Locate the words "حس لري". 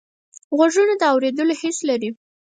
1.61-2.09